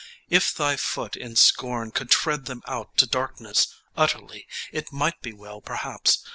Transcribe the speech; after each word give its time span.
If 0.31 0.51
thy 0.55 0.77
foot 0.77 1.15
in 1.15 1.35
scorn 1.35 1.91
Could 1.91 2.09
tread 2.09 2.45
them 2.45 2.63
out 2.65 2.97
to 2.97 3.05
darkness 3.05 3.67
utterly, 3.95 4.47
It 4.71 4.91
might 4.91 5.21
be 5.21 5.31
well 5.31 5.61
perhaps. 5.61 6.23